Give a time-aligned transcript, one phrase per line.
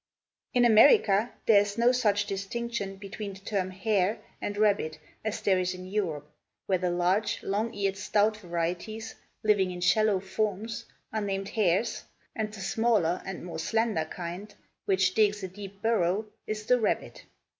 [0.55, 5.59] In America there is no such distinction between the term "hare" and "rabbit" as there
[5.59, 6.27] is in Europe,
[6.65, 12.51] where the large, long eared, stout varieties, living in shallow "forms," are named hares, and
[12.51, 17.25] the smaller and more slender kind, which digs a deep burrow, is the "rabbit."